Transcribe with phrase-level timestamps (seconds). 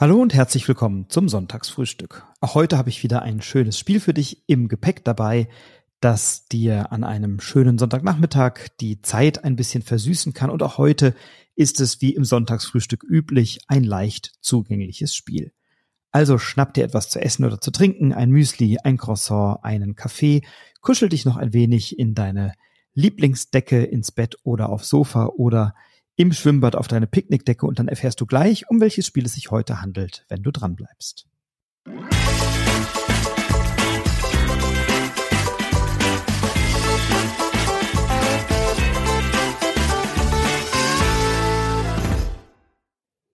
[0.00, 2.24] Hallo und herzlich willkommen zum Sonntagsfrühstück.
[2.40, 5.48] Auch heute habe ich wieder ein schönes Spiel für dich im Gepäck dabei,
[5.98, 10.50] das dir an einem schönen Sonntagnachmittag die Zeit ein bisschen versüßen kann.
[10.50, 11.16] Und auch heute
[11.56, 15.50] ist es wie im Sonntagsfrühstück üblich ein leicht zugängliches Spiel.
[16.12, 20.42] Also schnapp dir etwas zu essen oder zu trinken, ein Müsli, ein Croissant, einen Kaffee,
[20.80, 22.52] kuschel dich noch ein wenig in deine
[22.94, 25.74] Lieblingsdecke ins Bett oder aufs Sofa oder
[26.18, 29.52] im Schwimmbad auf deine Picknickdecke und dann erfährst du gleich, um welches Spiel es sich
[29.52, 31.28] heute handelt, wenn du dran bleibst.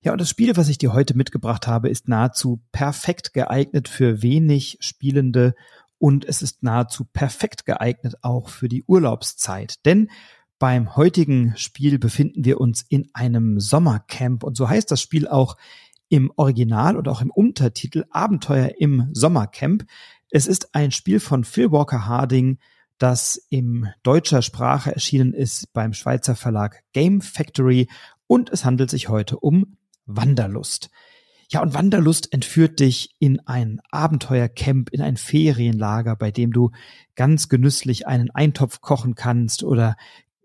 [0.03, 4.21] Ja, und das Spiel, was ich dir heute mitgebracht habe, ist nahezu perfekt geeignet für
[4.21, 5.55] wenig Spielende
[5.97, 9.87] und es ist nahezu perfekt geeignet auch für die Urlaubszeit.
[9.87, 10.11] Denn
[10.65, 15.59] beim heutigen Spiel befinden wir uns in einem Sommercamp und so heißt das Spiel auch
[16.09, 19.85] im Original und auch im Untertitel Abenteuer im Sommercamp.
[20.31, 22.57] Es ist ein Spiel von Phil Walker Harding,
[22.97, 27.91] das in deutscher Sprache erschienen ist beim Schweizer Verlag Game Factory
[28.27, 30.89] und es handelt sich heute um Wanderlust.
[31.51, 36.71] Ja, und Wanderlust entführt dich in ein Abenteuercamp, in ein Ferienlager, bei dem du
[37.17, 39.95] ganz genüsslich einen Eintopf kochen kannst oder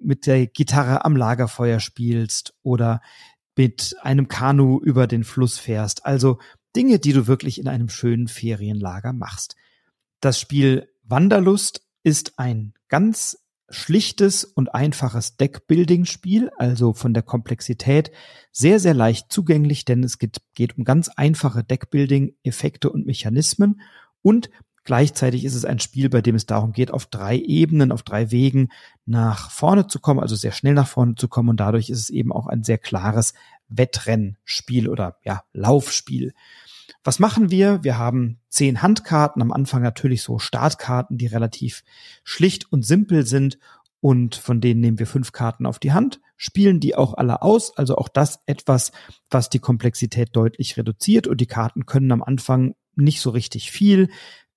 [0.02, 3.02] mit der Gitarre am Lagerfeuer spielst oder
[3.56, 6.06] mit einem Kanu über den Fluss fährst.
[6.06, 6.40] Also
[6.76, 9.56] Dinge, die du wirklich in einem schönen Ferienlager machst.
[10.22, 13.38] Das Spiel Wanderlust ist ein ganz
[13.70, 18.12] schlichtes und einfaches Deckbuilding-Spiel, also von der Komplexität
[18.52, 23.82] sehr, sehr leicht zugänglich, denn es geht, geht um ganz einfache Deckbuilding-Effekte und Mechanismen
[24.22, 24.50] und
[24.84, 28.32] Gleichzeitig ist es ein Spiel, bei dem es darum geht, auf drei Ebenen, auf drei
[28.32, 28.70] Wegen
[29.06, 31.50] nach vorne zu kommen, also sehr schnell nach vorne zu kommen.
[31.50, 33.34] Und dadurch ist es eben auch ein sehr klares
[33.68, 36.34] Wettrennspiel oder ja, Laufspiel.
[37.04, 37.84] Was machen wir?
[37.84, 41.84] Wir haben zehn Handkarten, am Anfang natürlich so Startkarten, die relativ
[42.24, 43.60] schlicht und simpel sind
[44.02, 47.78] und von denen nehmen wir fünf Karten auf die Hand, spielen die auch alle aus,
[47.78, 48.92] also auch das etwas,
[49.30, 54.10] was die Komplexität deutlich reduziert und die Karten können am Anfang nicht so richtig viel.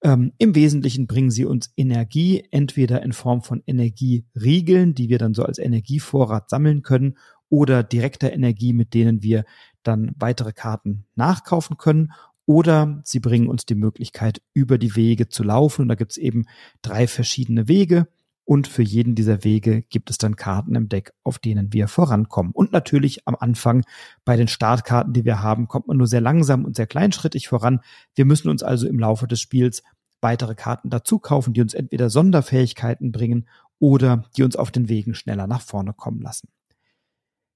[0.02, 5.34] Ähm, Im Wesentlichen bringen sie uns Energie, entweder in Form von Energieriegeln, die wir dann
[5.34, 7.16] so als Energievorrat sammeln können,
[7.48, 9.44] oder direkter Energie, mit denen wir
[9.82, 12.12] dann weitere Karten nachkaufen können.
[12.46, 15.82] Oder sie bringen uns die Möglichkeit, über die Wege zu laufen.
[15.82, 16.46] Und da gibt es eben
[16.80, 18.08] drei verschiedene Wege.
[18.44, 22.52] Und für jeden dieser Wege gibt es dann Karten im Deck, auf denen wir vorankommen.
[22.52, 23.84] Und natürlich am Anfang
[24.24, 27.80] bei den Startkarten, die wir haben, kommt man nur sehr langsam und sehr kleinschrittig voran.
[28.14, 29.82] Wir müssen uns also im Laufe des Spiels
[30.20, 33.48] weitere Karten dazu kaufen, die uns entweder Sonderfähigkeiten bringen
[33.78, 36.48] oder die uns auf den Wegen schneller nach vorne kommen lassen.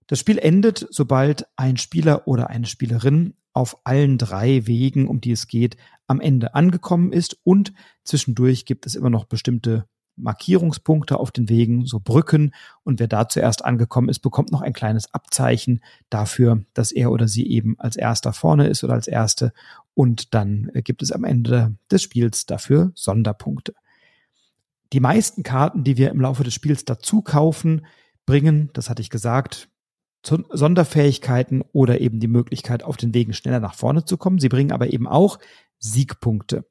[0.06, 5.32] Das Spiel endet, sobald ein Spieler oder eine Spielerin auf allen drei Wegen, um die
[5.32, 5.76] es geht,
[6.06, 7.72] am Ende angekommen ist und
[8.04, 9.86] zwischendurch gibt es immer noch bestimmte
[10.16, 12.52] Markierungspunkte auf den Wegen, so Brücken.
[12.84, 17.28] Und wer da zuerst angekommen ist, bekommt noch ein kleines Abzeichen dafür, dass er oder
[17.28, 19.52] sie eben als erster vorne ist oder als erste.
[19.94, 23.74] Und dann gibt es am Ende des Spiels dafür Sonderpunkte.
[24.92, 27.86] Die meisten Karten, die wir im Laufe des Spiels dazu kaufen,
[28.24, 29.68] bringen, das hatte ich gesagt,
[30.24, 34.40] Sonderfähigkeiten oder eben die Möglichkeit, auf den Wegen schneller nach vorne zu kommen.
[34.40, 35.38] Sie bringen aber eben auch
[35.78, 36.64] Siegpunkte.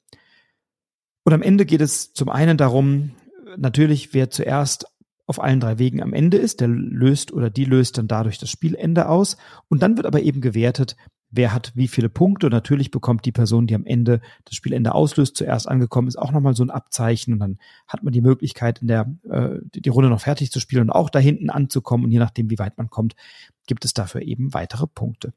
[1.23, 3.11] Und am Ende geht es zum einen darum,
[3.57, 4.85] natürlich, wer zuerst
[5.27, 8.49] auf allen drei Wegen am Ende ist, der löst oder die löst dann dadurch das
[8.49, 9.37] Spielende aus.
[9.69, 10.95] Und dann wird aber eben gewertet,
[11.31, 12.47] wer hat wie viele Punkte.
[12.47, 16.31] Und natürlich bekommt die Person, die am Ende das Spielende auslöst, zuerst angekommen ist, auch
[16.31, 17.33] nochmal so ein Abzeichen.
[17.33, 17.57] Und dann
[17.87, 21.09] hat man die Möglichkeit, in der äh, die Runde noch fertig zu spielen und auch
[21.09, 22.05] da hinten anzukommen.
[22.05, 23.15] Und je nachdem, wie weit man kommt,
[23.65, 25.33] gibt es dafür eben weitere Punkte.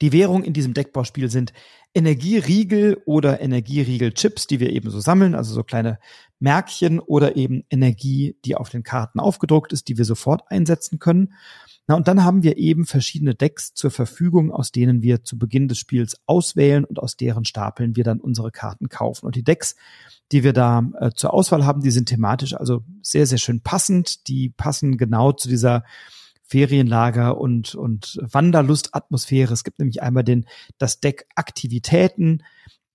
[0.00, 1.52] Die Währung in diesem Deckbauspiel sind
[1.94, 5.98] Energieriegel oder Energieriegel-Chips, die wir eben so sammeln, also so kleine
[6.38, 11.34] Märkchen oder eben Energie, die auf den Karten aufgedruckt ist, die wir sofort einsetzen können.
[11.86, 15.68] Na, und dann haben wir eben verschiedene Decks zur Verfügung, aus denen wir zu Beginn
[15.68, 19.26] des Spiels auswählen und aus deren Stapeln wir dann unsere Karten kaufen.
[19.26, 19.74] Und die Decks,
[20.30, 24.28] die wir da äh, zur Auswahl haben, die sind thematisch also sehr, sehr schön passend.
[24.28, 25.84] Die passen genau zu dieser
[26.52, 29.54] Ferienlager und, und Wanderlustatmosphäre.
[29.54, 30.44] Es gibt nämlich einmal den,
[30.76, 32.42] das Deck Aktivitäten,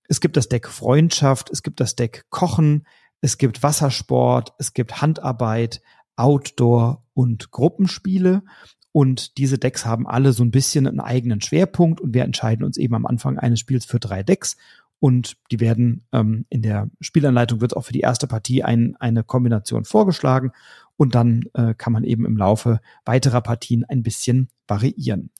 [0.08, 2.86] es gibt das Deck Freundschaft, es gibt das Deck Kochen,
[3.20, 5.82] es gibt Wassersport, es gibt Handarbeit,
[6.14, 8.44] Outdoor und Gruppenspiele.
[8.92, 12.76] Und diese Decks haben alle so ein bisschen einen eigenen Schwerpunkt und wir entscheiden uns
[12.76, 14.56] eben am Anfang eines Spiels für drei Decks
[15.00, 19.24] und die werden ähm, in der Spielanleitung wird auch für die erste Partie ein, eine
[19.24, 20.52] Kombination vorgeschlagen
[20.96, 25.30] und dann äh, kann man eben im Laufe weiterer Partien ein bisschen variieren.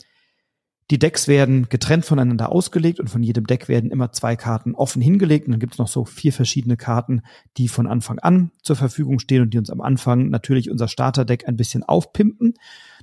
[0.91, 5.03] Die Decks werden getrennt voneinander ausgelegt und von jedem Deck werden immer zwei Karten offen
[5.03, 5.47] hingelegt.
[5.47, 7.21] Und dann gibt es noch so vier verschiedene Karten,
[7.59, 11.47] die von Anfang an zur Verfügung stehen und die uns am Anfang natürlich unser Starterdeck
[11.47, 12.55] ein bisschen aufpimpen.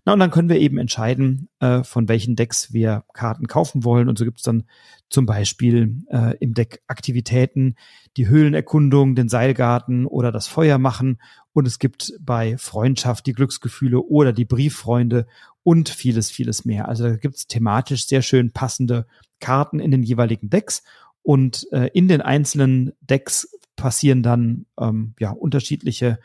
[0.04, 4.08] Na, und dann können wir eben entscheiden, äh, von welchen Decks wir Karten kaufen wollen.
[4.10, 4.66] Und so gibt es dann
[5.10, 7.76] zum Beispiel äh, im Deck Aktivitäten,
[8.18, 11.20] die Höhlenerkundung, den Seilgarten oder das Feuer machen.
[11.54, 15.26] Und es gibt bei Freundschaft die Glücksgefühle oder die Brieffreunde
[15.65, 16.88] und vieles, vieles mehr.
[16.88, 19.07] Also da gibt es thematisch sehr schön passende
[19.39, 20.83] Karten in den jeweiligen Decks
[21.23, 26.19] und äh, in den einzelnen Decks passieren dann ähm, ja unterschiedliche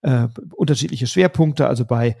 [0.00, 1.66] äh, unterschiedliche Schwerpunkte.
[1.66, 2.16] Also bei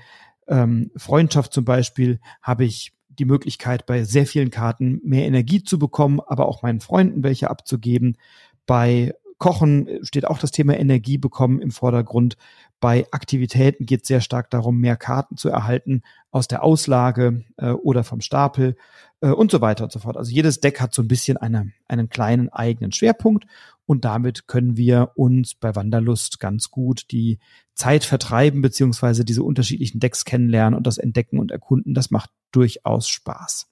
[0.48, 5.78] ähm, Freundschaft zum Beispiel habe ich die Möglichkeit, bei sehr vielen Karten mehr Energie zu
[5.78, 8.18] bekommen, aber auch meinen Freunden welche abzugeben.
[8.66, 12.36] Bei Kochen steht auch das Thema Energie bekommen im Vordergrund.
[12.80, 17.70] Bei Aktivitäten geht es sehr stark darum, mehr Karten zu erhalten aus der Auslage äh,
[17.70, 18.76] oder vom Stapel
[19.20, 20.16] äh, und so weiter und so fort.
[20.16, 23.46] Also jedes Deck hat so ein bisschen eine, einen kleinen eigenen Schwerpunkt
[23.84, 27.38] und damit können wir uns bei Wanderlust ganz gut die
[27.74, 31.92] Zeit vertreiben beziehungsweise diese unterschiedlichen Decks kennenlernen und das Entdecken und Erkunden.
[31.92, 33.68] Das macht durchaus Spaß.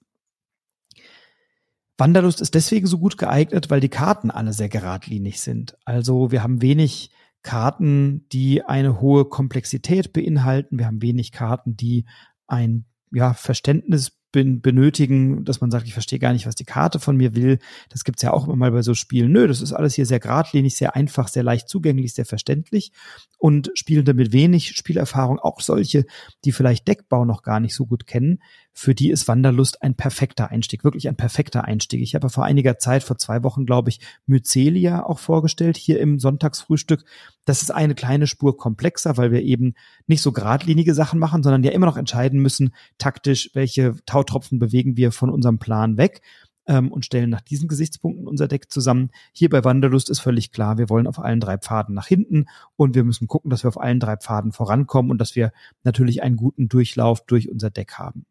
[1.96, 5.76] Wanderlust ist deswegen so gut geeignet, weil die Karten alle sehr geradlinig sind.
[5.84, 7.10] Also wir haben wenig
[7.48, 10.78] Karten, die eine hohe Komplexität beinhalten.
[10.78, 12.04] Wir haben wenig Karten, die
[12.46, 17.16] ein ja, Verständnis benötigen, dass man sagt, ich verstehe gar nicht, was die Karte von
[17.16, 17.58] mir will.
[17.88, 19.32] Das gibt's ja auch immer mal bei so Spielen.
[19.32, 22.92] Nö, das ist alles hier sehr geradlinig, sehr einfach, sehr leicht zugänglich, sehr verständlich.
[23.38, 26.04] Und Spielende mit wenig Spielerfahrung, auch solche,
[26.44, 28.42] die vielleicht Deckbau noch gar nicht so gut kennen,
[28.78, 32.00] für die ist Wanderlust ein perfekter Einstieg, wirklich ein perfekter Einstieg.
[32.00, 36.20] Ich habe vor einiger Zeit, vor zwei Wochen, glaube ich, Mycelia auch vorgestellt, hier im
[36.20, 37.04] Sonntagsfrühstück.
[37.44, 39.74] Das ist eine kleine Spur komplexer, weil wir eben
[40.06, 44.96] nicht so geradlinige Sachen machen, sondern ja immer noch entscheiden müssen, taktisch, welche Tautropfen bewegen
[44.96, 46.22] wir von unserem Plan weg
[46.68, 49.10] ähm, und stellen nach diesen Gesichtspunkten unser Deck zusammen.
[49.32, 52.46] Hier bei Wanderlust ist völlig klar, wir wollen auf allen drei Pfaden nach hinten
[52.76, 55.50] und wir müssen gucken, dass wir auf allen drei Pfaden vorankommen und dass wir
[55.82, 58.24] natürlich einen guten Durchlauf durch unser Deck haben.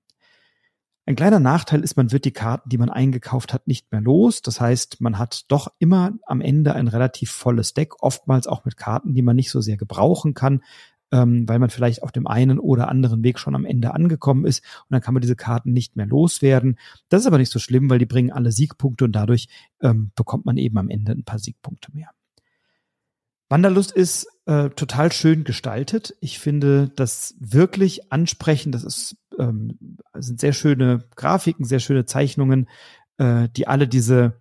[1.08, 4.42] Ein kleiner Nachteil ist, man wird die Karten, die man eingekauft hat, nicht mehr los.
[4.42, 8.76] Das heißt, man hat doch immer am Ende ein relativ volles Deck, oftmals auch mit
[8.76, 10.64] Karten, die man nicht so sehr gebrauchen kann,
[11.14, 14.66] ähm, weil man vielleicht auf dem einen oder anderen Weg schon am Ende angekommen ist
[14.82, 16.78] und dann kann man diese Karten nicht mehr loswerden.
[17.08, 19.48] Das ist aber nicht so schlimm, weil die bringen alle Siegpunkte und dadurch
[19.80, 22.10] ähm, bekommt man eben am Ende ein paar Siegpunkte mehr.
[23.50, 26.14] Wanderlust ist äh, total schön gestaltet.
[26.20, 28.76] Ich finde das wirklich ansprechend.
[28.76, 29.78] Das ist, ähm,
[30.14, 32.68] sind sehr schöne Grafiken, sehr schöne Zeichnungen,
[33.18, 34.40] äh, die alle diese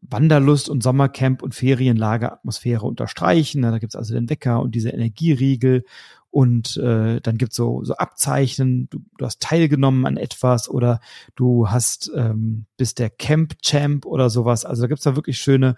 [0.00, 3.62] Wanderlust und Sommercamp und Ferienlageratmosphäre unterstreichen.
[3.62, 5.84] Da gibt's also den Wecker und diese Energieriegel
[6.30, 11.00] und äh, dann gibt's so, so Abzeichen, du, du hast teilgenommen an etwas oder
[11.36, 14.64] du hast ähm, bist der Camp-Champ oder sowas.
[14.64, 15.76] Also da gibt's da wirklich schöne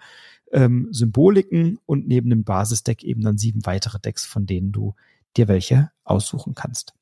[0.51, 4.95] ähm, Symboliken und neben dem Basisdeck eben dann sieben weitere Decks, von denen du
[5.35, 6.95] dir welche aussuchen kannst.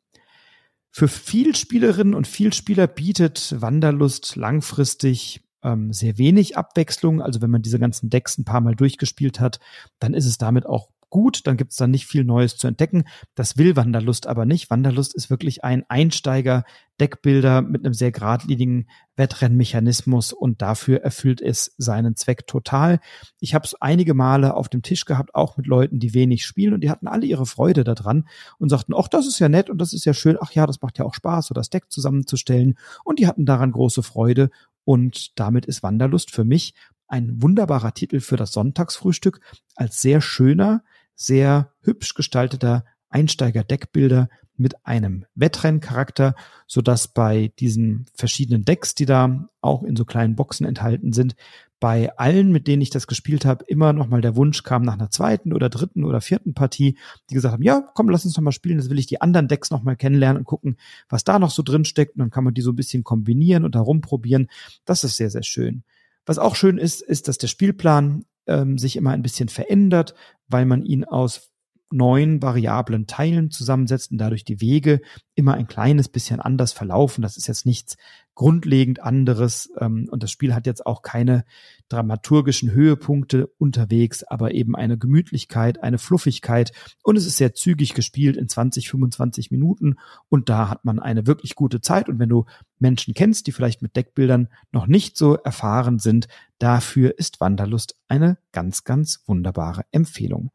[0.97, 7.21] Für Vielspielerinnen und Vielspieler bietet Wanderlust langfristig ähm, sehr wenig Abwechslung.
[7.21, 9.59] Also wenn man diese ganzen Decks ein paar Mal durchgespielt hat,
[9.99, 13.05] dann ist es damit auch gut, dann gibt es dann nicht viel Neues zu entdecken.
[13.35, 14.69] Das will Wanderlust aber nicht.
[14.69, 22.17] Wanderlust ist wirklich ein Einsteiger-Deckbilder mit einem sehr geradlinigen Wettrennmechanismus und dafür erfüllt es seinen
[22.17, 22.99] Zweck total.
[23.39, 26.73] Ich habe es einige Male auf dem Tisch gehabt, auch mit Leuten, die wenig spielen
[26.73, 28.27] und die hatten alle ihre Freude daran
[28.59, 30.81] und sagten, ach, das ist ja nett und das ist ja schön, ach ja, das
[30.81, 34.49] macht ja auch Spaß, so das Deck zusammenzustellen und die hatten daran große Freude
[34.83, 36.73] und damit ist Wanderlust für mich
[37.07, 39.39] ein wunderbarer Titel für das Sonntagsfrühstück
[39.75, 40.83] als sehr schöner,
[41.15, 46.35] sehr hübsch gestalteter Einsteiger-Deckbilder mit einem Wettrenncharakter,
[46.67, 51.35] so dass bei diesen verschiedenen Decks, die da auch in so kleinen Boxen enthalten sind,
[51.79, 54.93] bei allen, mit denen ich das gespielt habe, immer noch mal der Wunsch kam nach
[54.93, 56.97] einer zweiten oder dritten oder vierten Partie,
[57.29, 59.47] die gesagt haben, ja, komm, lass uns noch mal spielen, das will ich die anderen
[59.47, 60.77] Decks noch mal kennenlernen und gucken,
[61.09, 63.65] was da noch so drin steckt und dann kann man die so ein bisschen kombinieren
[63.65, 64.47] und herumprobieren.
[64.85, 65.83] Das ist sehr, sehr schön.
[66.25, 70.13] Was auch schön ist, ist, dass der Spielplan ähm, sich immer ein bisschen verändert,
[70.47, 71.51] weil man ihn aus
[71.91, 75.01] neun variablen Teilen zusammensetzt und dadurch die Wege
[75.35, 77.21] immer ein kleines bisschen anders verlaufen.
[77.21, 77.97] Das ist jetzt nichts
[78.35, 81.45] grundlegend anderes ähm, und das Spiel hat jetzt auch keine
[81.87, 86.73] dramaturgischen Höhepunkte unterwegs, aber eben eine Gemütlichkeit, eine Fluffigkeit
[87.03, 89.95] und es ist sehr zügig gespielt in 20, 25 Minuten
[90.27, 92.45] und da hat man eine wirklich gute Zeit und wenn du
[92.77, 96.27] Menschen kennst, die vielleicht mit Deckbildern noch nicht so erfahren sind,
[96.59, 100.51] dafür ist Wanderlust eine ganz, ganz wunderbare Empfehlung.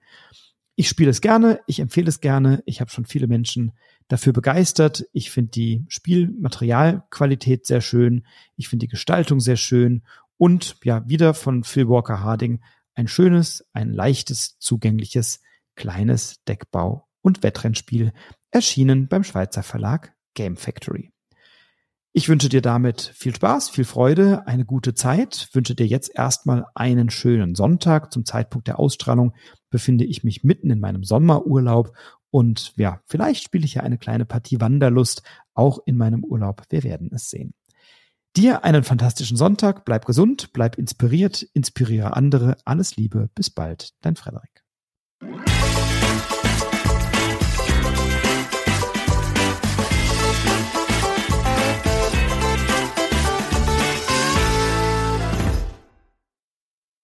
[0.80, 2.62] Ich spiele es gerne, ich empfehle es gerne.
[2.64, 3.72] Ich habe schon viele Menschen
[4.08, 5.04] dafür begeistert.
[5.12, 8.24] Ich finde die Spielmaterialqualität sehr schön.
[8.56, 10.04] Ich finde die Gestaltung sehr schön.
[10.38, 12.62] Und ja, wieder von Phil Walker Harding
[12.94, 15.42] ein schönes, ein leichtes, zugängliches,
[15.74, 18.14] kleines Deckbau- und Wettrennspiel,
[18.50, 21.10] erschienen beim Schweizer Verlag Game Factory.
[22.12, 26.66] Ich wünsche dir damit viel Spaß, viel Freude, eine gute Zeit, wünsche dir jetzt erstmal
[26.74, 28.12] einen schönen Sonntag.
[28.12, 29.32] Zum Zeitpunkt der Ausstrahlung
[29.70, 31.92] befinde ich mich mitten in meinem Sommerurlaub
[32.30, 35.22] und ja, vielleicht spiele ich ja eine kleine Partie Wanderlust
[35.54, 36.62] auch in meinem Urlaub.
[36.70, 37.54] Wir werden es sehen.
[38.36, 42.56] Dir einen fantastischen Sonntag, bleib gesund, bleib inspiriert, inspiriere andere.
[42.64, 44.64] Alles Liebe, bis bald, dein Frederik.